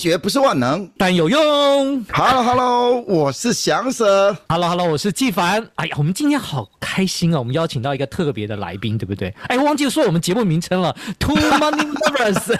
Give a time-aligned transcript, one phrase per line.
[0.00, 2.02] 学不是万能，但有用。
[2.10, 4.34] Hello，Hello，hello, 我是祥蛇。
[4.48, 5.62] Hello，Hello，我是纪凡。
[5.74, 7.38] 哎呀，我们今天好开心啊！
[7.38, 9.28] 我们邀请到一个特别的来宾，对不对？
[9.48, 12.58] 哎，我忘记说我们节目名称了，Two Money Lovers。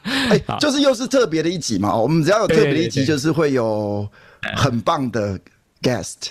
[0.30, 1.94] 哎，就是又是特别的一集嘛。
[1.94, 4.08] 我们只要有特别的一集，就是会有
[4.56, 5.38] 很棒的
[5.82, 6.28] guest。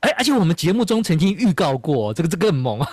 [0.00, 2.80] 哎，而且我们节目中曾经预告过，这个这个很猛。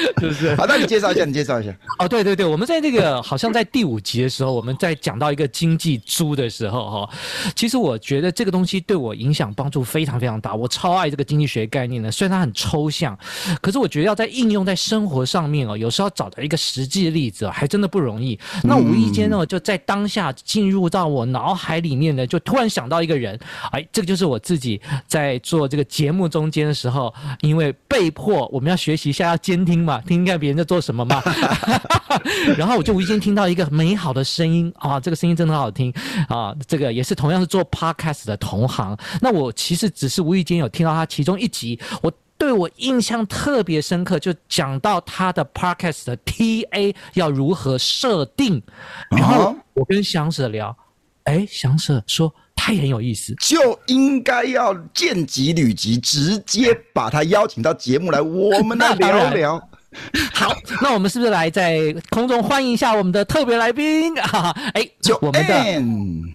[0.20, 0.54] 是不是？
[0.56, 1.74] 好，那你介绍一下，你介绍一下。
[1.98, 7.10] 哦，对对对，我们在这个好像在第五集的时候，我们在讲到一个经济猪的时候，哈，
[7.54, 10.54] 其实我觉得这个东西对我影响帮助非常非常大。
[10.54, 13.18] 我超爱这个经济学概念的，虽然它很抽象，
[13.60, 18.38] 可是我觉得要在应用在生活上面哦，有时候找到一个实际的例子哦，还真的不容易。
[18.62, 23.38] 那无意间呢，就在当下进入到我脑海里面呢，就突然想到一个人，
[23.72, 31.22] 哎，这个就是我自己在做这个节目中间的时候，因为被迫我们要学习一下要监听嘛，听听看别人在做什么嘛，
[32.56, 35.92] 然后我就无意间听到一个美好的声音啊，这个声音真的很好听
[36.28, 38.96] 啊，这个也是同样是做 podcast 的同行。
[39.20, 48.62] 那我其实只是无意间有听到他其中一集，我对我印象特别深刻，就讲到他的 podcast 的 TA 要如何设定，
[49.10, 50.76] 然后我跟祥舍聊，
[51.24, 52.32] 哎，祥舍说。
[52.62, 59.69] 他也很有意思，就应该要见级履级，直接把他邀请到节目来，我们来 聊聊。
[60.32, 64.54] 好，那我们是不是来在空中欢迎一下我们的特别来宾啊？
[64.74, 65.64] 哎，就我们的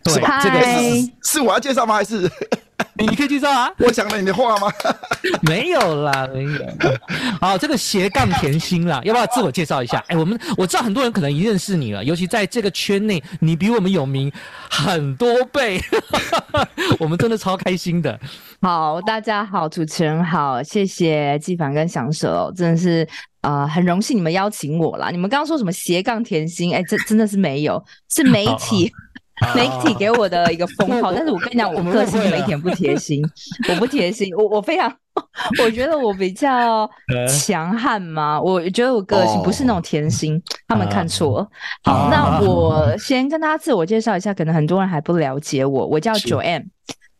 [0.04, 0.42] 对吧？
[0.44, 1.96] 这个是是我要介绍吗？
[1.96, 2.30] 还是？
[2.98, 3.72] 你可以介绍啊！
[3.80, 4.72] 我讲了你的话吗？
[5.44, 6.50] 没有啦，没有。
[7.40, 10.04] 好，这个斜杠甜心啦，要不要自我介绍一下？
[10.08, 14.32] 哎，我们我知道很多人可能已经认识你了，尤其在这个圈内，你比我们有名
[14.70, 15.82] 很多倍，
[17.00, 18.18] 我们真的超开心的。
[18.62, 25.10] 好，大家好，主持人好，谢谢纪凡跟祥蛇哦，真的是啊、呃，很荣幸你们邀请我啦。
[25.12, 26.74] 你们刚刚说什么斜杠甜心？
[26.74, 28.92] 哎，这真的是没有，是媒体。
[29.54, 33.22] 媒体给我的一个封号，但是我跟你讲，我个性媒体不贴心，
[33.68, 34.90] 我不贴心，我我非常，
[35.62, 36.90] 我觉得我比较
[37.28, 41.40] 强悍嘛，我觉得我个性不是那种甜心，他们看错。
[41.40, 41.48] 了。
[41.84, 46.68] 好，那我先跟大家自我介绍一下，可能很多人还不了解我，我叫 Joanne，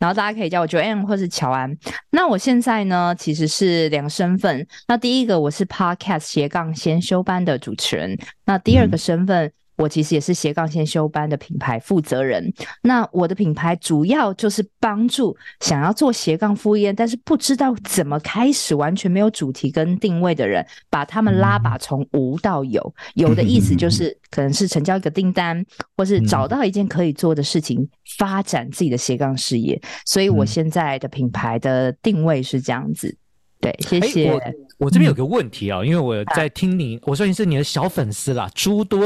[0.06, 1.76] 然后大家可以叫我 Joanne 或是乔安。
[2.12, 8.16] 那我现在呢，其实是两个身份，那第一个我是 Podcast 斜杠先修班的主持人，
[8.46, 9.52] 那第二个身份。
[9.78, 12.54] 我其实也是斜杠先修班的品牌负责人。
[12.82, 22.96] 那我的品牌主要就是帮助想要做斜杠副业，但是不知道怎么开始，完全没有主题跟定位的人，把他们拉把从无到有。
[23.16, 25.66] 有的意思就 是可能是成交一个订单，
[25.98, 27.88] 或是找到一件可以做的事情，
[28.18, 29.82] 发展自己的斜杠事业。
[30.06, 33.16] 所以我现在的品牌的定位是这样子。
[33.60, 34.38] 对，谢谢。
[34.38, 39.06] 欸我这边有个问题啊、哦，因为我在听你，我说你是你的小粉丝啦，诸多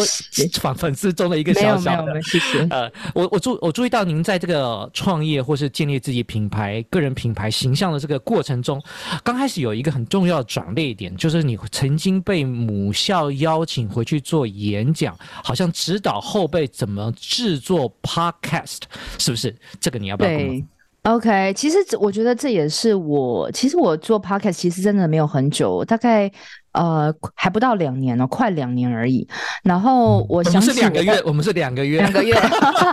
[0.59, 2.21] 粉粉丝中的一个小小的。
[2.23, 2.59] 谢谢。
[2.71, 8.81] 呃，我我注我注意到您在这个创业或是建立自己品牌、个人品牌形象的这个过程中，
[9.23, 18.79] 刚开始有一个很重要的转捩点，就是你曾经被母校邀请回去做演讲，好像指导后辈怎么制作 podcast，
[19.19, 19.55] 是不是？
[19.79, 20.63] 这个你要不要跟我
[21.09, 26.31] ？OK，其实我觉得这也是我，其实我做 Podcast 其实真的没有很久，大概
[26.73, 29.27] 呃还不到两年哦，快两年而已。
[29.63, 32.35] 然后我想是两个月，我们是两个月，两个月，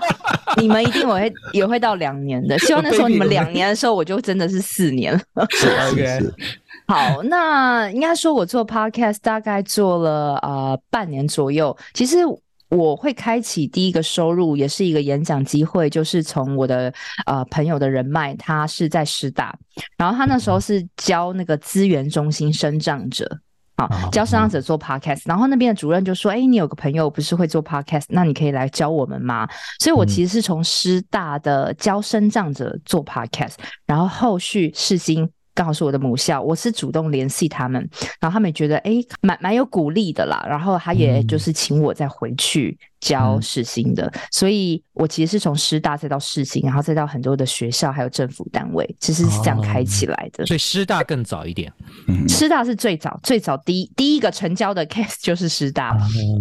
[0.56, 2.58] 你们一定我会也会到两年的。
[2.60, 5.20] 希望那时候你们两年的时候，我就真的是四年了。
[5.90, 6.20] OK，
[6.88, 12.18] 好，那应该说我做 Podcast 大概做了呃半年左右，其实。
[12.68, 16.92] 我会开启第一个收入，也是一个演讲机会，就是从我的
[17.26, 19.56] 呃朋友的人脉，他是在师大，
[19.96, 23.38] 然后他那时候是教那个资源中心生长者，
[23.76, 29.48] 啊，教生长者做 podcast，然后那边的主任就说：“哎，你有个朋友不是会做 podcast，那你可以来教我们吗？”
[29.78, 33.54] 所以，我其实是从师大的教生长者做 podcast，
[33.86, 37.80] 然后后续世新刚好是我的母校，我是主动联系他们，
[38.20, 38.92] 然后他们也觉得哎，
[39.22, 42.78] 蛮蛮有鼓励的啦，然后他也就是请我再回去。
[43.06, 50.42] 嗯教世新的，所以我其实是从师大再到世新，然后再到很多的学校，还有政府单位，其实是这样开起来的。
[50.42, 51.72] 哦、所以师大更早一点，
[52.28, 56.00] 师大是最早最早第一第一个成交的 case 就是师大了。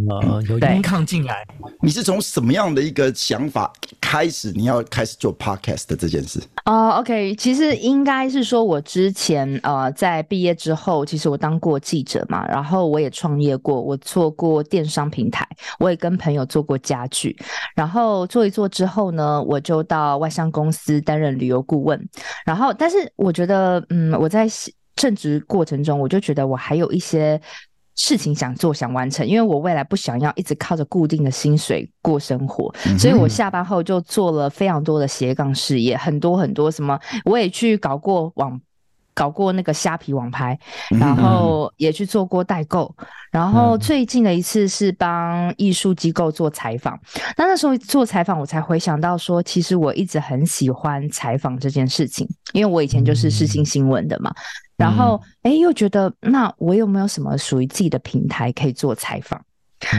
[0.10, 1.46] 哦、有音抗进来，
[1.84, 3.72] 你是从什么样的一个想法
[4.02, 6.42] 开始你要开始做 podcast 的这件事？
[6.66, 15.48] 哦、uh,，OK，其实应该是说我之前呃在毕业之后，其实我当过记者嘛，然后我也创业过，我做过电商平台，
[15.78, 16.44] 我也跟朋友。
[16.56, 17.36] 做过家具，
[17.76, 22.02] 然后做一做之后呢，我就到外商公司担任旅游顾问。
[22.46, 24.48] 然后，但是我觉得，嗯，我在
[24.96, 27.38] 正职过程中，我就觉得我还有一些
[27.98, 38.58] 事情想做、想完成，因为我未来不想要一直靠着固定的薪水过生活，嗯、所以我下班后就做了非常多的斜杠事业，很多很多什么，我也去搞过网。
[39.16, 40.60] 搞过那个虾皮网拍，
[41.00, 42.94] 然后也去做过代购，
[43.32, 47.00] 然后最近的一次是帮艺术机构做采访。
[47.38, 54.32] 那那时候做采访，我才回想到说，其实我一直很喜欢采访这件事情，因为我以前就是世新新闻的嘛。
[54.76, 59.42] 然后哎，又觉得那我有没有什么属于自己的平台可以做采访？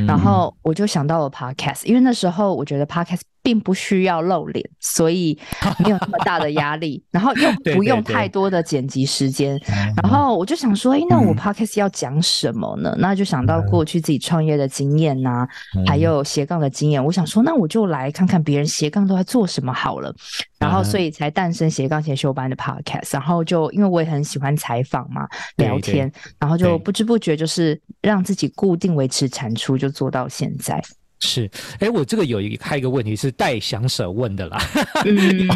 [0.07, 3.23] 然后我就想到了 Podcast，因为那时候我觉得 Podcast。
[3.47, 5.39] 并不需要露脸， 所以
[5.79, 9.57] 没有那么大的压力， 然后又不用太多的剪辑时间。
[9.61, 12.93] 对对对，然后我就想说，哎，那我 podcast 要讲什么呢？
[12.99, 15.49] 那就想到过去自己创业的经验呐、啊，
[15.87, 17.05] 还有斜杠的经验。
[17.05, 20.13] 我想说，那我就来看看别人斜杠都在做什么好了。
[20.59, 23.13] 然后，所以才诞生斜杠先修班的 podcast。
[23.13, 26.11] 然后就因为我也很喜欢采访嘛，聊天，
[26.41, 30.83] 然后就不知不觉就是让自己固定维持产出，就做到现在。
[31.21, 34.59] 是，哎，我这个有一个还有一个问题是带想舍问的啦。
[35.07, 35.49] 嗯，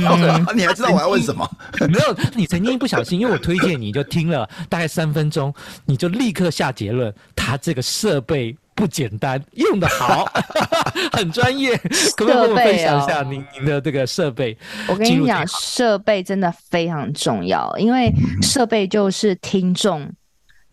[0.55, 1.49] 你还知道我要问什么？
[1.89, 5.53] 没有，你曾经不小心，因为我推荐你就听了大概三分钟，
[5.85, 10.25] 你就立刻下结论，他这个设备不简单，用的好，
[11.13, 11.77] 很专业。
[12.17, 14.57] 可不可以跟我分享一下您您的这个设备？
[14.89, 18.11] 我跟你讲，设备真的非常重要，因为
[18.41, 20.11] 设备就是听众。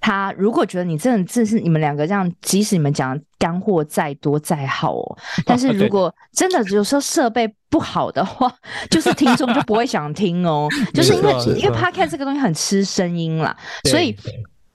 [0.07, 8.49] 他如果觉得你真的这是你们两个这样，即使你们讲干货再多再好哦， 但是如果真的有时候设备不好的话，
[8.89, 13.53] 就是听众就不会想听哦， 就是因为因为 Podcast 这个东西很吃声音啦，
[13.89, 14.15] 所以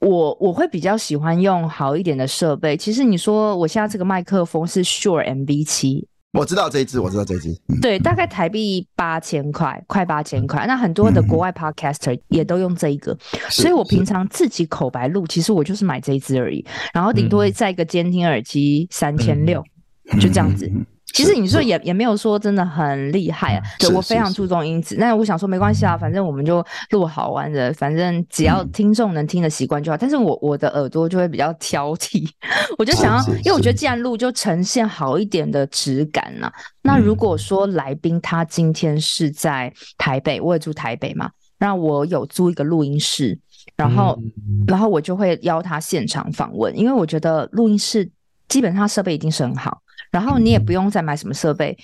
[0.01, 2.77] 我我会比较喜欢用好一点的设备。
[2.77, 6.05] 其实你说我现在这个麦克风是 Shure MV7。
[6.33, 10.67] 我知道这一支，我知道这一支，嗯、对，大概台币八千块，快八千块。
[10.67, 16.65] 那很多的国外 podcaster 也都用这一个，嗯、所以我平常自己口白录，其实我就是买这一支而已，
[16.95, 19.63] 然后顶多再一个监听耳机三千六，
[20.19, 20.71] 就这样子。
[21.13, 24.97] 其实你说也也没有说真的很厉害啊，对，我非常注重音质。
[24.97, 29.97] 那我想说没关系啊，反正我们就录好玩的，反正只要听众能听得习惯就好。
[29.99, 32.29] 但是我我的耳朵就会比较挑剔，
[32.79, 36.51] 我就想要，因为我觉得既然录就呈现好一点的质感呐。
[36.83, 43.39] 那如果说来宾他今天是在台北，我也住台北嘛，那我有租一个录音室，
[43.77, 44.19] 然后
[44.67, 48.11] 然后我就会邀他现场访问，因为我觉得录音室
[48.49, 49.81] 基本上设备一定是很好。
[50.11, 51.77] 然后你也不用再买什么设备，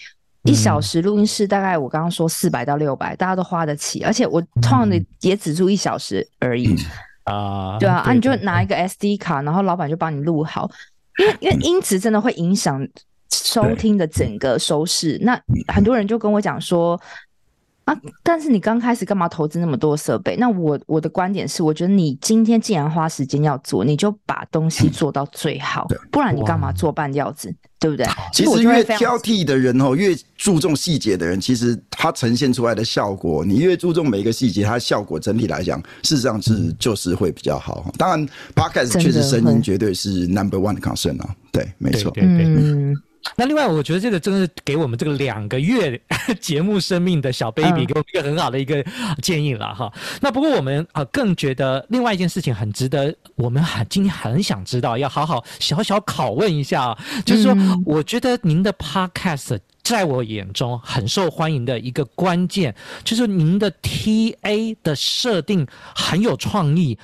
[0.45, 4.03] 一小时录音室大概我刚刚说四百到六百，大家都花得起。
[4.03, 6.75] 而且我通常的也只住一小时而已
[7.25, 10.71] 啊，对啊，啊你就拿一个 SD 卡，然后老板就帮你录好，
[11.19, 12.87] 因为因为音质真的会影响
[13.31, 15.19] 收听的整个收视。
[15.23, 15.41] 那
[15.73, 17.01] 很多人就跟我讲说。
[17.89, 17.99] 啊！
[18.23, 20.37] 但是你刚开始干嘛投资那么多设备？
[20.37, 28.07] 那我我的观点是，我觉得你今天既然花时间要做，你就把东西做到最好，嗯、不然你干嘛做半吊子，对不对？
[28.33, 37.91] 其实越挑剔的人哦，越注重细节的人，其实他呈现出来的效果，你越注重每一个细节，它效果整体来讲，事实上是就是会比较好。
[37.97, 42.45] 当然，Podcast 确实声音绝对是 Number One 的 concern 啊，对，没错，对对对。
[42.45, 42.95] 嗯
[43.37, 46.01] 那另外，我觉得这个真的是给我们这个两个月
[46.41, 48.85] 节目生命的小 baby 给我们一个很好的一个
[49.23, 49.93] 建议了哈。
[50.21, 59.59] 那不过我们啊更觉得另外一件事情很值得我们很今天很想知道，要好好小小拷问一下啊，就是说，我觉得您的 podcast
[59.89, 66.99] 在我眼中很受欢迎的一个关键，就是您的 TA 的设定很有创意，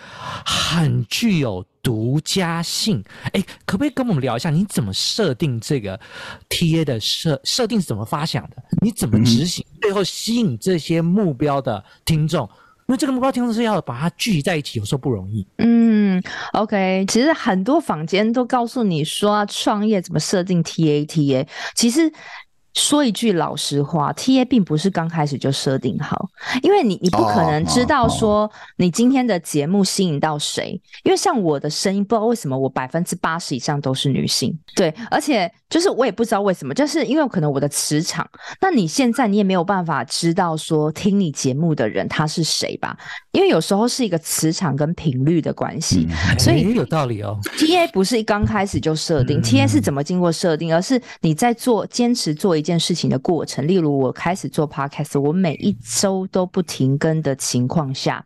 [0.44, 1.64] 很具有。
[1.84, 6.00] 独家性，哎，可不可以跟我们聊一下，你怎么设定这个
[6.48, 8.56] TA 的设设定是怎么发想的？
[8.80, 9.62] 你怎么执行？
[9.82, 12.48] 最后吸引这些目标的听众？
[12.86, 15.46] 因为这个目标听众是要把它聚集在一起，有时候不容易。
[15.58, 16.22] 嗯
[16.54, 22.10] ，OK，其实很多坊间都告诉你说创业怎么设定 TA，TA，其实。
[22.74, 26.28] 说一句老实话，TA 并不是刚开始就设定好，
[26.60, 38.28] 因为你你不可能知道说你今天的节目吸引到谁，因为像我的声音，不知道为什么我百分之八十以上都是女性，对，而且就是我也不知道为什么，就是因为可能我的磁场，
[38.60, 42.96] 那你现在你也没有办法知道说听你节目的人他是谁吧，
[43.30, 46.08] 因为有时候是一个磁场跟频率的关系，
[46.40, 47.38] 所以有道理哦。
[47.56, 52.63] TA 不是刚开始就设定，TA 是怎么经过设定，而是你在做坚持做一。
[52.64, 58.24] 一件事情的过程，例如我开始做 podcast，我每一周都不停更的情况下，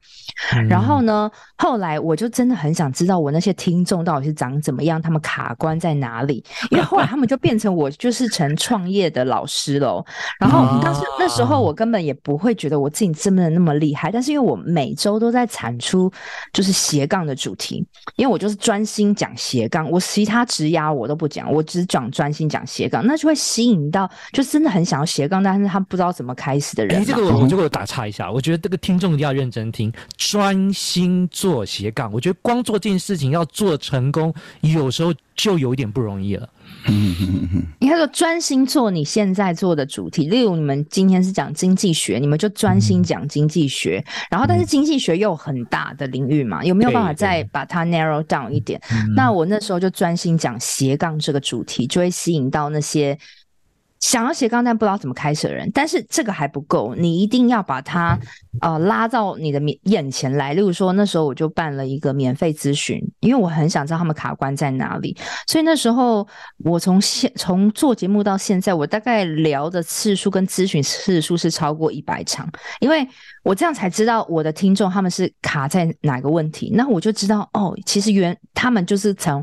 [0.69, 6.45] 然后呢，后来我就真的很想知道我那些听众到底是长怎么样，他们卡关在哪里？
[6.71, 10.05] 因为后来他们就变成我就是成创业的老师喽。
[10.39, 16.09] 然后当时那时候我根本也不会觉得我自己真的那么厉害，但是因为我每周都在产出
[16.53, 24.09] 就是斜杠的主题，因为我就是专心讲斜杠，我其他职涯我都不讲，我只讲专心讲斜杠，那就会吸引到。
[24.33, 27.01] 就真的很想要斜杠，但是他不知道怎么开始的人。
[27.01, 32.13] 哎，这个我我就会打岔一下，我觉得这个听众一定要认真听，专心做斜杠。
[32.13, 36.49] 我觉得光做这件事情要做成功，有时候就有一点不容易了。
[36.87, 44.03] 嗯嗯嗯，应该说专心做你现在做的主题，例如你们今天是讲经济学，你们就专心讲经济学。
[44.07, 48.81] 嗯、然后，但是经济学又有很大的领域嘛，有没有办法再把它 narrow down 一点？
[49.17, 53.19] 那我那时候就专心讲斜杠这个主题，就会吸引到那些。
[54.01, 58.19] 想要斜杠但不知道怎么开始的人，但是这个还不够，你一定要把他
[58.61, 60.55] 呃拉到你的面眼前来。
[60.55, 65.17] 例如说，那时候我就办了一个免费咨询，因为我很想知道他们卡关在哪里。
[65.47, 66.27] 所以那时候
[66.65, 72.49] 我从现从做节目到现在，我大概聊的次数跟咨询次数是超过一百场，
[72.81, 73.07] 因为
[73.43, 79.43] 我这样才知道我的听众他们是卡在哪个问题，那我就知道哦，其实原他们就是从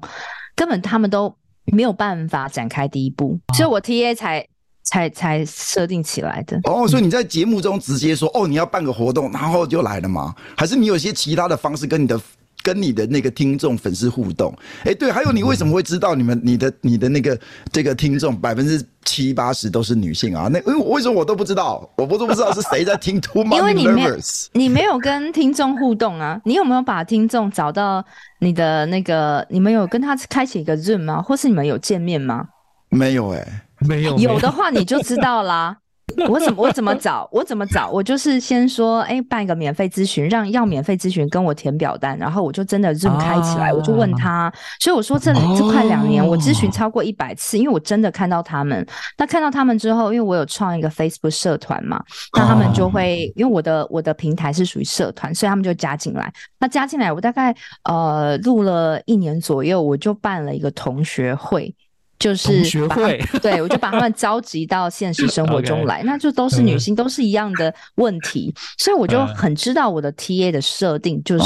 [0.56, 1.36] 根本他们都。
[1.74, 4.48] 没有办法展开第一步，所以我 TA 才
[4.84, 6.60] 才才设定起来的。
[6.64, 10.34] 哦，所以你在节目中直接说，哦，你要办个活动，然后就来了吗？
[10.56, 12.20] 还是你有些其他的方式跟你的
[12.66, 14.52] 跟你的那个听众粉丝互动？
[14.86, 17.40] 哎，对，还有你为什么会知道你们你的你的那个
[17.72, 20.50] 这个听众百分之七八十都是女性啊？
[20.52, 21.88] 那因为为什么我都不知道？
[21.96, 23.60] 我不都不知道是谁在听 Too Money Lovers？
[23.60, 24.18] 因为你没有
[24.54, 26.42] 你没有跟听众互动啊？
[26.46, 28.04] 你有没有把听众找到？
[28.40, 31.22] 你的那个，你们有跟他开启一个 Zoom 吗？
[31.22, 32.48] 或是你们有见面吗？
[32.90, 34.18] 没有哎、欸，没有。
[34.18, 35.78] 有的话你就知道啦。
[36.30, 37.28] 我怎么我怎么找？
[37.32, 37.90] 我怎么找？
[37.90, 44.52] 我就是先说，哎、欸，办一个免费咨询，让要免费咨询跟我填表单，然后我就真的 Zoom 开起来，啊、我就问他。
[44.80, 48.86] 所以我说这这快两年，我咨询超过一百次，因为我真的看到他们。
[49.18, 52.02] 那看到他们之后，因为我有创一个 Facebook 社团嘛，
[52.38, 56.32] 那他们就会，因为我的我的平台是属于社团，所以他们就加进来。
[56.60, 61.76] 那加进来，我大概呃录了一年左右，我就办了一个同学会。
[62.18, 71.44] 就是学会，对，我就把他们召集到现实生活中 来那就都是女性，嗯、都是一样的问题，所以我就很知道我的 TA 的设定，就是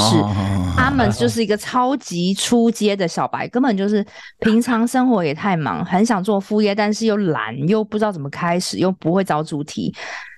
[0.78, 4.06] 他们就是一个超级初阶的小白，根本就是
[4.40, 9.94] 平常生活也太忙，很想做副业，但是又懒，又不知道怎么开始，又不会找主题，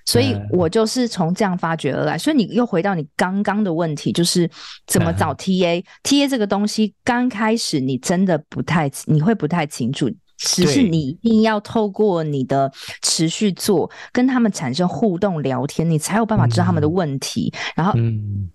[0.06, 2.16] 所以我就是从这样发掘而来。
[2.16, 4.48] 所以你又回到你刚刚的问题，就是
[4.86, 10.10] 怎么找 TA？TA、嗯、TA 这个东西刚开始你真的不太，你会不太清楚。
[10.42, 12.70] 只是你一定要透过你的
[13.00, 17.92] 持续做，跟他们产生互动聊天，你才有办法知道他们的问题，然后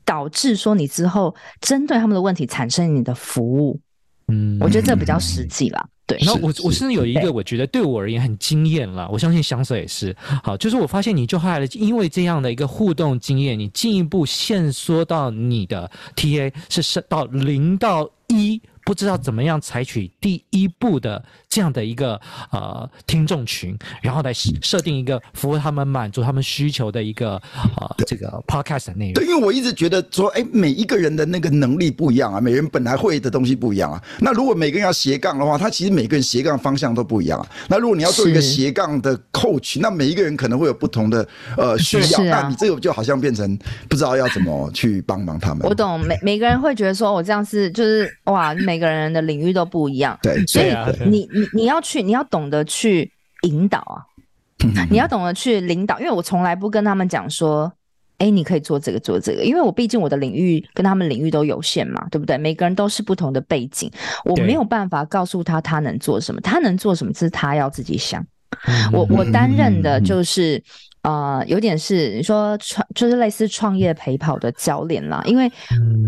[0.04, 3.80] 导致说你之后针对他们的问题产生你的服务。
[4.28, 5.88] 嗯，我觉得这比较实际啦。
[6.06, 10.16] 对，然后我我甚至有一个我觉得对我而言很惊艳了，我相信翔 Sir 也是。
[10.44, 18.62] 好，就是我发现你就后来因为这样的一个互动经验，你进一步限缩到你的 TA 是是到零到一。
[18.86, 21.22] 不知道怎么样采取第一步的
[21.58, 22.22] 这样的一个
[22.52, 27.42] 呃听众群，然后来设定一个服务他们满足他们需求的一个
[27.78, 29.14] 呃这个 podcast 的内容。
[29.14, 34.00] 对，因为我一直觉得说，哎，每一个人的那个能力不一样啊，每人本来会的东西不一样啊。
[34.20, 37.48] 那如果每个人要斜杠的话，他其实每个人斜杠方向都不一样啊。
[37.68, 43.58] 那如果你要做一个斜杠的 coach，那每一个人可能会有不同的呃需要，啊、那你这个就好像变成
[43.90, 45.66] 不知道要怎么去帮忙他们。
[45.68, 48.78] 我懂，每每个人会觉得说我这样是就是哇每。
[48.78, 50.68] 每个人的领域都不一样，对，所以
[51.10, 53.12] 你你你要去，你要懂得去
[53.44, 54.06] 引导啊，
[54.90, 57.72] 你要懂得去领导，因为我从来不跟他们讲说，
[58.18, 62.38] 哎，你可以做这个做这个，因为我毕竟我的领域跟他们领域都有限嘛，对不对？
[62.38, 63.92] 每个人都是不同的背景，
[64.26, 68.26] 我没有办法告诉他他能做什么，他能做什么是他要自己想。
[68.92, 70.62] 我我担任的就是。
[71.04, 75.22] 啊、呃，有点是你说创，就是类似创业陪跑的教练啦。
[75.26, 75.50] 因为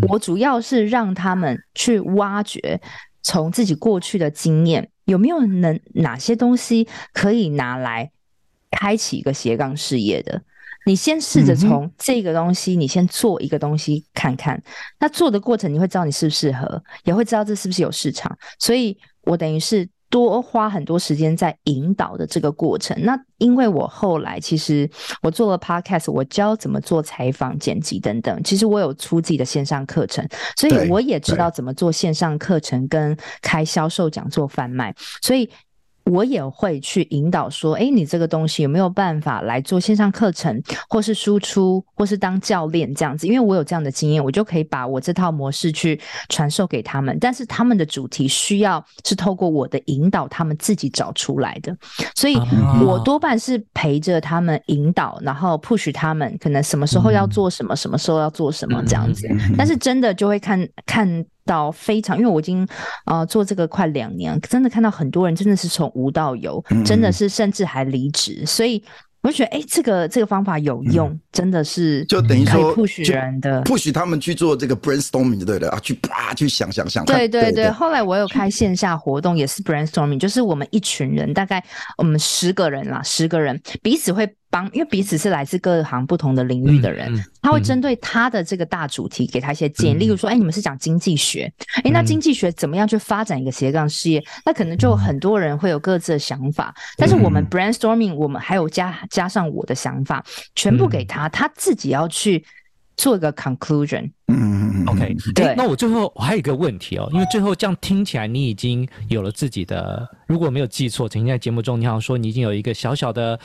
[0.08, 2.78] 我主要是让他们去挖掘，
[3.22, 8.10] 从自己过去的经验，有没有能哪些东西可以拿来
[8.70, 10.40] 开启一个斜杠事业的。
[10.86, 14.62] 你先试着从这个东西，你先做一个东西看看。
[14.98, 18.34] 那做的过程，你会知道你适不适合，也会知道这是不是有市场。
[18.58, 22.94] 所以我等于是多花很多时间在引导的这个过程。
[23.02, 24.90] 那因为我后来其实
[25.22, 28.42] 我做了 podcast，我教怎么做采访、剪辑等等。
[28.42, 30.26] 其实我有出自己的线上课程，
[30.56, 34.94] 所以我也知道怎么做线上课程跟开销售讲座贩卖。
[35.22, 35.48] 所以。
[36.10, 43.26] 我也会去引导说，哎，你这个东西有没有办法来做线上课程，或是输出，或是当教练这样子？
[43.26, 45.98] 因为我有这样的经验，我就可以把我这套模式去
[46.28, 47.16] 传授给他们。
[47.20, 51.76] 但是他们的主题需要是透过我的引导，他们自己找出来的。
[52.16, 52.36] 所以
[52.84, 59.28] 我多半是陪着他们引导，然后 push 他们，可能什么时候要做什么，什么时候要做什么这样子。
[59.56, 61.24] 但是真的就会看看。
[61.44, 62.66] 到非常，因为我已经
[63.06, 68.82] 呃做这个快两年，真的看到很多人真的是从无到有，真的是甚至还离职，所以。
[69.22, 77.04] 我就觉得，哎、欸，这个这个方法有用，嗯、真的是就等于说不许人的，不许他们去做这个 brainstorming，对的啊，去啪去想想想。
[77.04, 81.64] 对对对，后来我有开线下活动，也是 brainstorming，就是我们一群人，大概
[81.96, 89.94] 我们十个人啦，十个人彼此会帮，因为彼此是来自各行不同的领域的人，嗯嗯、他会针对他的这个大主题给他一些建议。
[89.94, 94.22] 嗯、例如说，哎、欸，你们是讲经济学，哎、欸，那经济学怎么样去发展一个斜杠事业？
[94.44, 98.98] 那可能就很多人会有各自的想法，但是我们 brainstorming，我们还有加。
[99.10, 102.44] 加上我的想法，全部给他，他自己要去
[102.96, 104.10] 做一个 conclusion。
[104.28, 105.54] 嗯，OK，对。
[105.56, 113.36] 那我最后我还有一个问题哦，因为最后这样听起来，你已经有了自己的，如果没有记错，曾经在节目中你好像说你已经有一个小小的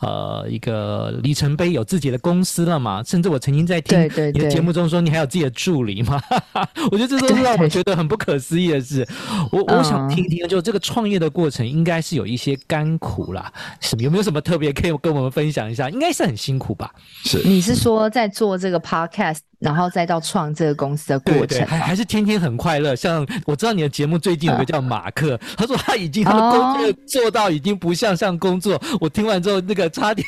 [0.00, 3.00] 呃一个里程碑，有自己的公司了嘛？
[3.06, 3.96] 甚至我曾经在听
[4.34, 6.20] 你的节目中说你还有自己的助理嘛？
[6.90, 9.06] 我觉得这都是让我觉得很不可思议的事。
[9.52, 15.88] 我我想听听，就这个创业的过程应该是有一些甘苦啦，什么有没有什么特别可以跟我们分享一下？
[15.88, 16.92] 应该是很辛苦吧？
[17.22, 19.38] 是，你是说在做这个 podcast？
[19.62, 22.96] 然后再到创这个公司的过程，对对，还还是天天很快乐。
[22.96, 28.80] 像我知道你的节目最近有个叫马克，呃、他说他已经 他的工作做到已经不像像工作。
[29.00, 30.26] 我听完之后，那个差点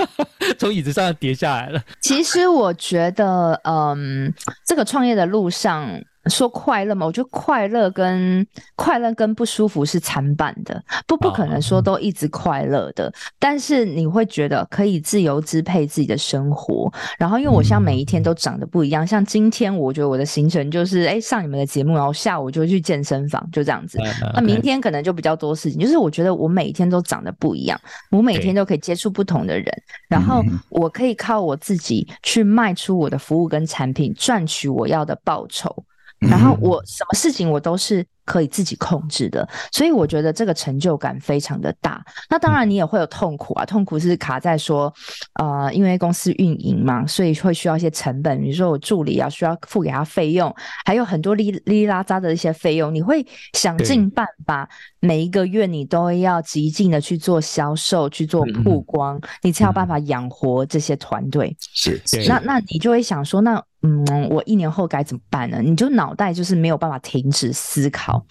[0.58, 1.82] 从椅子上跌下来了。
[2.00, 4.32] 其实我觉得，嗯，
[4.66, 5.88] 这个创业的路上。
[6.26, 7.06] 说快乐吗？
[7.06, 13.12] 我觉得快乐跟快乐跟不舒服是参半的，不不可能说都一直快乐的。
[13.38, 16.92] 但是你会觉得可以自由支配自己的生活。
[17.18, 23.98] 然后因为我像每一天都长得不一样，像今天我觉得我的行程就是哎上你们的节目，然后下午就去健身房，就这样子。
[24.34, 29.66] 那明天可能就比较多事情，就是我觉得我每一天都长得不一样，我每天都可以接触不同的人，
[30.08, 35.74] 然后我可以靠我自己去卖出我的服务跟产品，赚取我要的报酬。
[36.18, 42.04] 然后我什么事情我都是可以自己控制的，所以我觉得这个成就感非常的大。
[42.28, 44.92] 那当然你也会有痛苦啊，痛苦是卡在说，
[45.34, 50.52] 呃，因为公司运营嘛，所以会需要一些成本，比如说我助理啊需要付给他费用，
[50.84, 61.56] 还有很多哩哩啦喳的一些费用，你会想尽办法，每一个月你都要极尽的去做销售，去做曝光，你才有办法养活这些团队。
[61.60, 63.62] 是，那那你就会想说，那。
[63.82, 65.60] 嗯，我一年后该怎么办呢？
[65.62, 68.24] 你就脑袋就是没有办法停止思考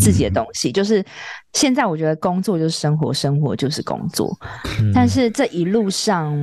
[0.00, 0.72] 自己的东西。
[0.72, 1.04] 就是
[1.52, 4.36] 现在，我觉得工作就是生活，生活就是工作。
[4.92, 6.34] 但是这一路上，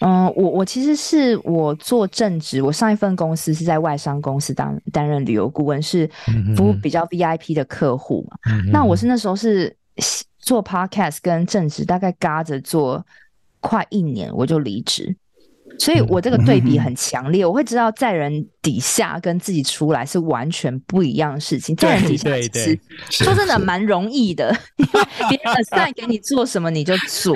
[0.00, 6.08] 嗯，我我其实是我做正职，我上一份公司是在外商公司当担任旅游顾问，是
[6.56, 8.38] 服务比较 VIP 的客户嘛。
[8.70, 9.76] 那我是那时候是
[10.38, 13.04] 做 Podcast 跟正职，大概嘎着做
[13.58, 15.16] 快一年，我就离职。
[15.78, 21.74] 所以我这个对比很强烈，我会知道在人底下跟自己出来是完全不一样的事情。
[21.76, 22.78] 在人底下其实
[23.10, 27.34] 说真的蛮容易的， 因为别人 assign 给你做什么你就做，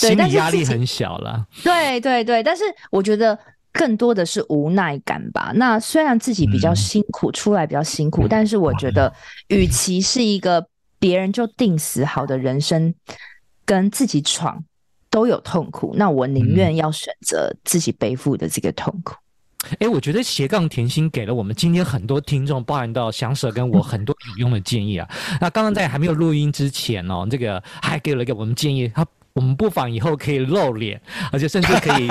[0.00, 1.46] 对，但是压力很小了。
[1.62, 3.38] 对对对，但是我觉得
[3.72, 5.52] 更多的是无奈感吧。
[5.54, 9.12] 那虽然自己比较辛苦，出来比较辛苦，但是我觉得
[9.48, 10.66] 与其是一个
[10.98, 12.94] 别人就定死好的人生，
[13.66, 14.64] 跟自己闯。
[15.16, 19.14] 都有痛苦，那我宁愿要选择自己背负的这个痛苦。
[19.78, 25.08] 哎、我觉得斜杠甜心给了我们今天很多听众，包含到翔 Sir 跟我很多有用的建议啊。
[25.32, 29.06] 嗯、 那刚刚在还没有录音之前哦，这个还给了一个我们建议，他。
[29.32, 30.98] 我们不妨以后可以露脸，
[31.30, 32.08] 而且甚至可以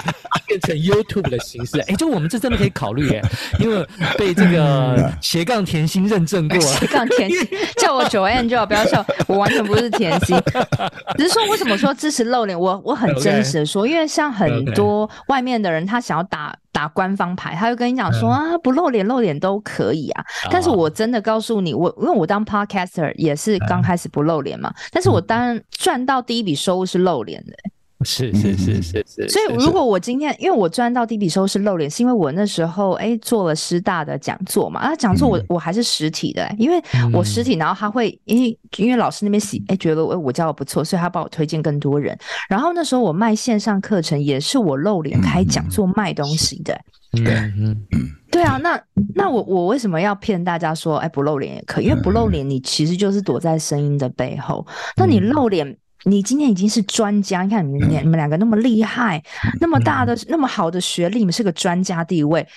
[0.57, 1.79] 变成 YouTube 的形式。
[1.81, 3.21] 哎、欸，就我们这真的可以考虑耶，
[3.59, 3.85] 因为
[4.17, 6.59] 被这个斜杠甜心认证过。
[6.61, 10.37] 斜杠甜心叫我 Joanne 就好，不要笑，我完全不是甜心。
[11.17, 12.59] 只是说，为什么说支持露脸？
[12.59, 16.55] 我我很真实的说，因为像很多外面的人，他想要打。
[16.75, 20.25] 打官方牌，他就跟你讲说啊，不露脸露脸都可以啊。
[20.51, 24.73] 但是我真的告诉你，我因为我当 podcaster 也是刚开始不露脸嘛。
[24.91, 27.53] 但是我当赚到第一笔收入是露脸的。
[28.03, 29.29] 是是是是是。
[29.29, 36.81] 所以如果我今天，因为我赚到第一笔收是露脸，是因为我那时候哎、欸、做了师大的讲座嘛，啊讲座我我还是实体的、欸，因为
[37.13, 42.17] 我实体，然后他会因为因为老师那边喜哎、欸、觉得我我教的不错，所以他帮我推荐更多人。
[42.49, 46.81] 然后那时候我卖线上课程也是我露脸开讲座卖东西的、欸。
[47.23, 48.77] 对，嗯嗯，对啊，那
[49.13, 51.85] 那我我为什么要骗大家说，哎，不露脸也可以？
[51.85, 54.67] 因为不露脸，你其实就是躲在声音的背后。
[54.97, 59.23] 那你露脸，你今天已经是专家，你看你们你们两个那么厉害，
[59.59, 62.47] 那么大的那么好的学历，你们是个专家地位。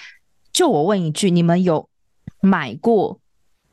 [0.52, 1.88] 就我问一句，你们有
[2.40, 3.18] 买过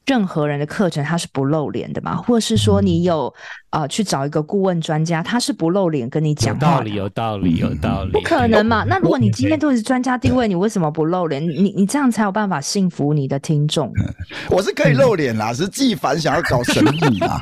[0.05, 2.15] 任何人的课程，他是不露脸的吗？
[2.15, 3.33] 或是说你有？
[3.75, 6.65] 啊、呃，去找一个顾问专家，他是不露脸跟你讲话。
[6.65, 8.11] 有道理，有道理，有道理。
[8.11, 8.85] 不可能嘛？
[8.87, 11.43] 那如果你今天都是专家地位，你为什么不露脸？
[11.45, 13.91] 你你这样才有办法信服你的听众。
[14.49, 17.37] 我是可以露脸啦，是纪凡想要搞神秘嘛？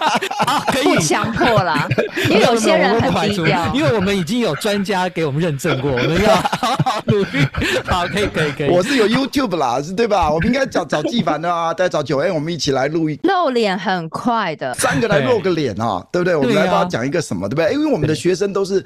[0.72, 1.86] 可以不强迫啦，
[2.30, 3.74] 因为有些人很低调。
[3.74, 7.46] 因为我们已经有专家给我们认证过，我们要好好努力。
[7.84, 8.70] 好，可以，可以，可以。
[8.70, 10.30] 我是有 YouTube 啦，是对吧？
[10.30, 13.20] 我们应该找找纪凡的啊，再找 Joanne，我们一起来录一。
[13.24, 15.65] 露脸很快的，三个来露个脸。
[15.66, 16.36] 脸啊，对不对？
[16.36, 17.72] 我们来帮他讲一个什么，对不对？
[17.72, 18.84] 因为我们的学生都是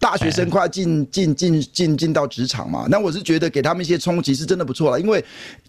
[0.00, 2.86] 大学生，快进进进进进到职场嘛。
[2.88, 5.22] 那我是觉得给他们一些冲击是真的不错了，因为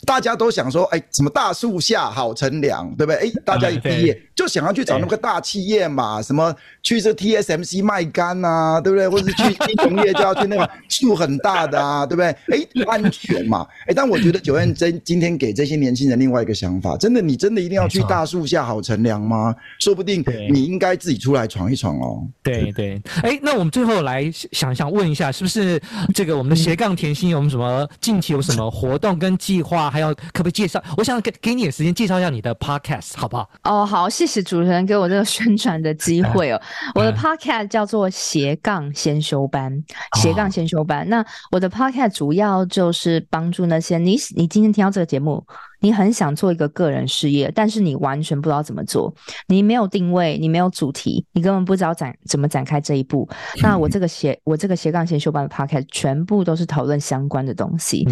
[0.05, 3.27] 大家都想说，哎，什么大树下好乘凉，对不对？
[3.27, 9.09] 哎，大家一毕业就想要去找那个大企业嘛，什么去这 TSMC 卖干啊，对不对？
[9.09, 12.27] 或者是去 金融业就要去那个树很大的啊，对不对？
[12.57, 13.67] 哎，安全嘛。
[13.87, 19.53] 哎，但我觉得 Joanne 真 今天给这些年轻人另外一个想法，真的，你真的一定要去大树下好乘凉吗？
[19.79, 20.23] 说不定。
[20.51, 22.27] 你应该自己出来闯一闯哦。
[22.43, 25.81] 对对，哎，那我们最后来想想问一下，是不是
[26.13, 29.89] 这个我们的斜杠甜心有什么近期有什么活动跟计划？
[29.89, 30.83] 还有可不可以介绍？
[30.97, 33.49] 我想给给你点时间介绍一下你的 podcast 好不好？
[33.63, 36.61] 哦，好，谢谢主持人给我这个宣传的机会哦。
[36.93, 39.71] 我的 podcast 叫做斜杠先修班，
[40.21, 41.07] 斜杠先修班。
[41.07, 45.45] 那我的 podcast 主要就是帮助那些你你今天听到这个节目。
[45.81, 49.13] 你很想做一个个人事业，但是你完全不知道怎么做，
[49.47, 53.27] 你没有定位，你没有主题，你根本不知道展怎么展开这一步。
[53.61, 58.07] 那我这个斜我这个斜杠先修班的 podcast 全部都是讨论相关的东西。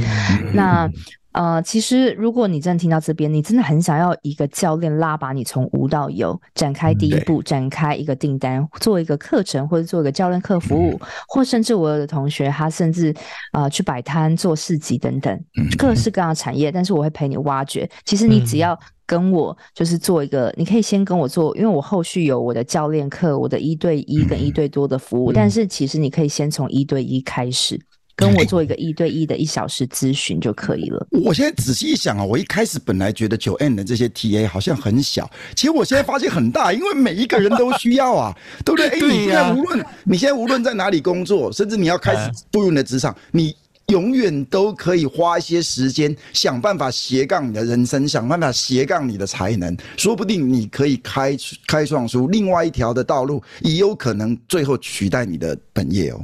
[0.53, 0.89] 那。
[1.31, 13.11] 呃，其实如果你真的听到这边，你真的很想要一个教练拉把你从无到有，展开第一步，展开一个订单，做一个课程或者做一个教练课服务，或甚至我有的同学他甚至
[13.51, 15.39] 啊、呃、去摆摊做市集等等，
[15.77, 17.89] 各式各样的产业，但是我会陪你挖掘。
[18.05, 18.77] 其实你只要。
[19.09, 27.81] 跟我就是做一个，你可以先跟我做，因为我后续有我的教练课，我的一对一跟一对多的服务，但是其实你可以先从一对一开始。
[28.19, 31.07] 跟我做一个一对一的一小时咨询就可以了。
[31.11, 38.89] 我现在仔细一想啊，我一开始本来觉得 Joanne 的这些 TA 好像很小，其实我现在发现很大，因为每一个人都需要啊，对不对？
[38.89, 43.55] 哎，你现在无论你现在无论在哪里工作，甚至你要开始步入你的职场，你
[43.87, 51.35] 永远都可以花一些时间想办法斜杠你的人生，想办法斜杠你的才能，说不定你可以开
[51.67, 56.23] 开创出另外一条的道路，也有可能最后取代你的本业哦。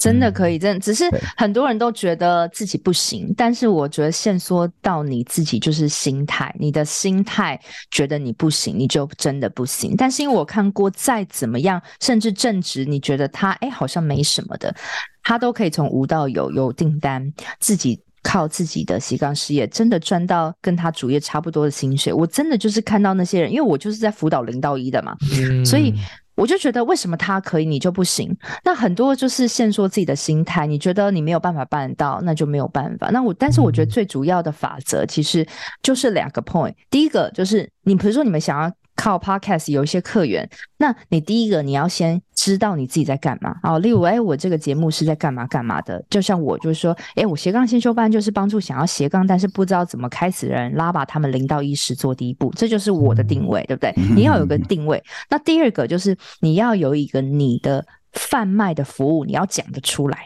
[0.00, 1.04] 真的可以，真的只是
[1.36, 7.60] 很多人都觉得自己不行，但是我觉得限缩到你自己就是心态，你的心态
[7.90, 9.94] 觉得你不行，你就真的不行。
[9.96, 14.74] 但是因为我看过再怎么样，甚至正直，你觉得他哎好像没什么的，
[15.22, 22.10] 他都可以从无到有，有订单，自己靠自己的斜杠事业，真的赚到跟他主业差不多的薪水。
[22.10, 25.94] 我真的就是看到那些人，因为我就是在辅导零到一的嘛，嗯、所以。
[26.40, 28.34] 我就觉得，为什么他可以，你就不行？
[28.64, 30.66] 那很多就是限缩自己的心态。
[30.66, 33.10] 你觉得你没有办法办到，那就没有办法。
[33.10, 35.46] 那我，但是我觉得最主要的法则其实
[35.82, 36.72] 就是两个 point。
[36.88, 38.72] 第一个就是，你比如说你们想要。
[39.00, 43.78] 靠 Podcast 有一些客源，那你第一个你要先知道你自己在干嘛啊。
[43.78, 46.04] 例如，哎，我这个节目是在干嘛干嘛的。
[46.10, 53.94] 就像我就是说，哎，我斜杠先修班就是帮助想要斜杠但是不知道怎么开始的人，拉把他们零到一十做第一步，这就是我的定位，对不对？
[54.14, 55.02] 你要有个定位。
[55.30, 57.82] 那第二个就是你要有一个你的
[58.12, 60.18] 贩卖的服务，你要讲得出来。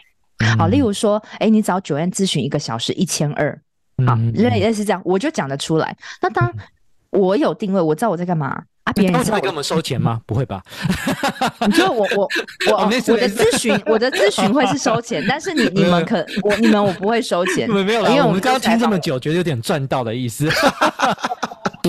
[0.57, 3.57] 好，例如说，哎，你找 Joanne 咨询一个小时一千二，
[4.05, 5.95] 好，类类似这样，我就讲得出来。
[6.21, 6.53] 那当
[7.15, 8.47] 我有定位，我知道我在干嘛
[8.83, 8.93] 啊？
[8.93, 10.21] 别人会给我们收钱吗？
[10.27, 10.61] 不会吧？
[11.67, 12.29] 你说我我
[12.71, 20.49] 我我的咨询，我的咨询会是收钱，但是你 你们可我你们我不会收钱，没有，因为我们刚刚听这么久，觉得有点赚到的意思。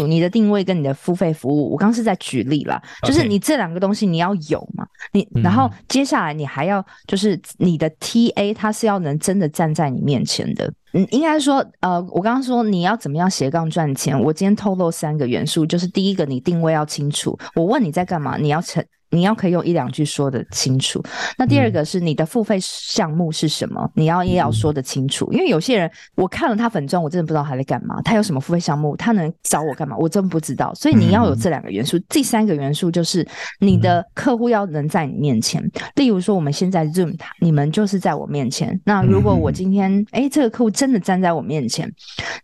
[0.07, 4.87] 你的定位跟你的付费服务，我刚刚是在举例啦，就是你这两个东西你要有嘛，
[5.17, 10.71] 你然后接下来你还要就是你的 TA 他是要能真的站在你面前的。
[10.93, 17.39] 嗯，应该说，呃，我刚刚说你要怎么样斜杠赚钱，我今天透露三个元素，就是第一个，你定位要清楚。
[17.55, 21.03] 我问你在干嘛，你要成你要可以用一两句说的清楚。
[21.39, 23.91] 那第二个是你的付费项目是什么？
[23.95, 25.31] 你要也要说的清楚。
[25.33, 28.01] 因为有些人我看了他粉钻，我真的不知道他在干嘛。
[28.03, 28.97] 他有什么付费项目？
[28.97, 29.97] 他能找我干嘛？
[29.97, 30.75] 我真不知道。
[30.75, 31.99] 所以你要有这两个元素。
[32.09, 33.27] 第三个元素就是
[33.61, 35.63] 你的客户要能在你面前。
[35.95, 38.79] 例如说，我们现在 Zoom，你们就是在我面前。
[38.85, 41.91] 那如果我今天哎，这个客户真的站在我面前，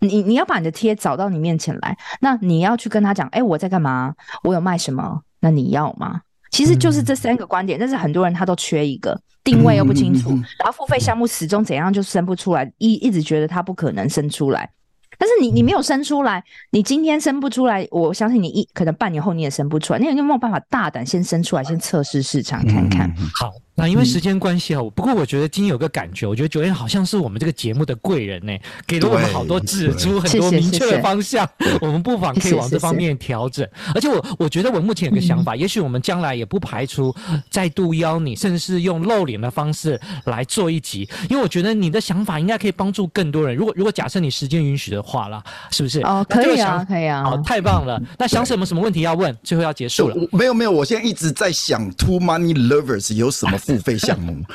[0.00, 1.96] 你你要把你的贴找到你面前来。
[2.20, 4.14] 那你要去跟他讲，哎，我在干嘛？
[4.44, 5.20] 我有卖什么？
[5.40, 6.20] 那你要吗？
[6.52, 14.70] 其实就是这三个观点，但是很多人他都缺一个定位又不清楚，然后付费项目始终怎样就生不出来，一一直觉得它不可能生出来。
[15.18, 19.98] 但是你你没有生出来，你今天生不出来，我相信你一可能半年后你也生不出来。
[19.98, 23.12] 那你有没有办法大胆先生出来，先测试市场看看？
[23.34, 23.52] 好。
[23.74, 28.52] 那因为时间关系啊，不过我觉得今天有个感觉，我觉得 Joanne 好像是我们这个节目的贵人呢，
[28.86, 31.48] 给了我们好多指出很多明确的方向，
[31.80, 33.66] 我们不妨可以往这方面调整。
[33.94, 37.14] 而且我我觉得我目前有个想法，也许我们将来也不排除
[37.50, 43.56] 再度邀你，甚至是用露脸的方式来做一集，因为我觉得你的想法应该可以帮助更多人。
[43.56, 46.00] 如果如果假设你时间允许的话啦，是不是？
[46.02, 47.24] 哦，可以啊，可以啊。
[47.24, 48.00] 好，太棒了。
[48.18, 49.34] 那想什么什么问题要问？
[49.42, 50.16] 最后要结束了。
[50.32, 54.36] 没有没有，我现在一直在想，Too Money Lovers 有什么 付费项目？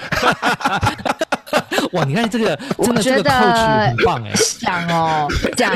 [1.94, 4.32] 哇，你看这个，真的这个 coach 很棒哎！
[4.36, 5.72] 想哦，讲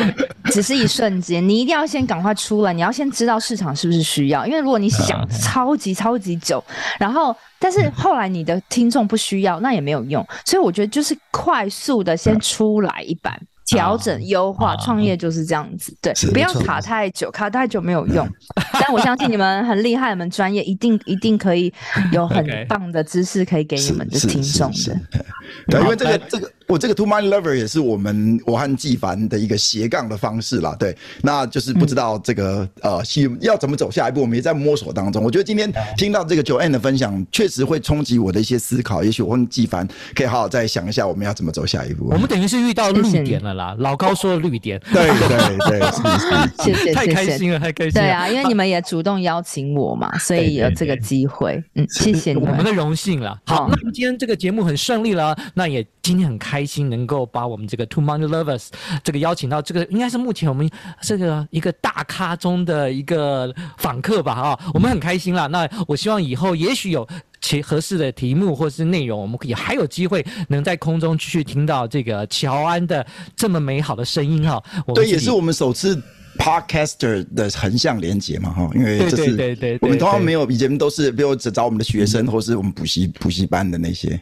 [0.45, 6.61] 只是一瞬间，你一定要先赶快出来，你要先知道市场是不是需要，因为如果你想超级超级久，
[6.99, 13.39] 然后但是后来你的听众不需要，那也没有用，所以我觉得就是快速的先出来一版。
[13.71, 18.27] 调整优化创业就是这样子，对，不要卡太久，卡太久没有用。
[18.73, 21.73] 但我相信你们很厉害， 你们专业，一定一定可以
[22.11, 24.97] 有很 棒的知识可以给你们的听众的。
[25.67, 26.51] 对，因为这个这个。
[26.71, 33.03] 我这个 Two Money Lover 也是我们我和纪凡的一个斜杠的方式啦，对，那就是不知道这个、嗯、呃，
[33.41, 35.21] 要怎么走下一步，我们也在摸索当中。
[35.21, 39.03] 我觉得今天听到这个 Joanne 的分享，确实会冲击我的一些思考。
[39.03, 42.07] 也许我跟纪凡可以好好再想一下，我们要怎么走下一步。
[42.09, 48.07] 我们等于是遇到绿点了啦， 老高说的绿点，对对对，是是 谢谢，太开心了，太开心了。
[48.07, 53.37] 对啊，因为你们也主动邀请我嘛，所以有这个机会，嗯，谢谢你们，我们的荣幸了。
[53.45, 57.41] 好，那么今天这个节目很顺利了，那也今天很开开心能够把。
[57.51, 58.67] 我们这个 Two Money Lovers
[59.03, 60.69] 这个邀请到这个应该是目前我们
[61.01, 65.47] 这个一个大咖中的一个访客吧啊，我们很开心啦。
[65.47, 67.05] 那我希望以后也许有
[67.41, 74.63] 其合适的题目或是内容，我们可以还有机会能在空中继续听到这个乔安的这么美好的声音哈。
[74.93, 76.01] 对，也是我们首次。
[76.37, 84.19] Podcaster 的横向连接嘛，哈，因为这是我们通常没有，以前都是比如只找我们的学生，或是我们补习补习班的那些。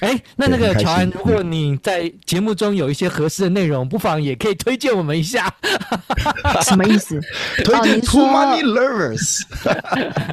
[0.00, 5.52] 哎，那那个乔安，如果你在节目中有一些合适的内容，不妨也可以推荐我们一下。
[6.62, 7.20] 什么意思？
[7.64, 9.42] 推荐 Two Money Lovers。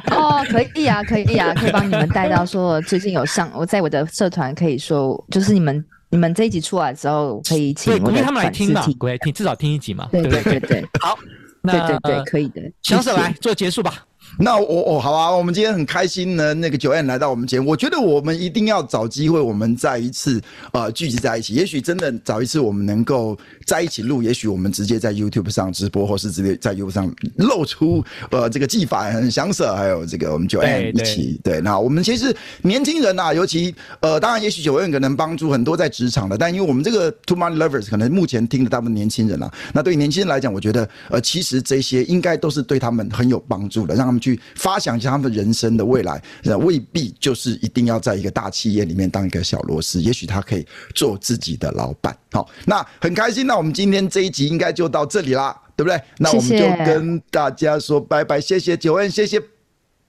[0.10, 5.84] 哦，可以啊，可以啊，可以帮你们带到说最近有上，我在我的社团可以说，就是你们。
[6.12, 8.86] 你们这一集出来之后，可以请鼓励他们来听嘛？
[8.98, 10.06] 鼓励听，至少听一集嘛？
[10.12, 11.18] 对对对对，好，
[11.62, 12.60] 对对对，可以的。
[12.82, 14.04] 翔 Sir 来做结束吧。
[14.38, 16.54] 那我我好啊，我们今天很开心呢。
[16.54, 20.40] 那个 Joanne 来到我们节目，我觉得我们一定要找机会，我们再一次
[20.72, 21.54] 呃聚集在一起。
[21.54, 24.22] 也许真的找一次，我们能够在一起录。
[24.22, 31.38] 也许我们直接在 YouTube 上直播，或是直接在 YouTube 上露出呃这个纪凡、翔 Sir 还有这个我们 Joanne 一起。
[31.44, 44.21] 对，对，那我们其实年轻人啊，尤其呃当然，也许 Joanne 可能帮助很多在职场的，但因为我们这个 Two Money Lovers 可能目前听的大部分年轻人啊，那对于年轻人来讲，我觉得呃其实这些应该都是对他们很有帮助的，让他们。
[44.22, 46.22] 去发想一下他们人生的未来，
[46.60, 52.16] 未必就是一定要在一个大企业里面当一个小螺丝，也许他可以做自己的老板。
[52.30, 56.00] 好，那很开心，那我们今天这一集应该就到这里啦，对不对？
[56.18, 59.40] 那我们就跟大家说拜拜，谢谢 Joanne，谢谢，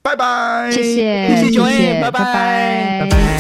[0.01, 2.19] 拜拜，谢谢，谢谢拜拜，
[3.01, 3.32] 拜拜。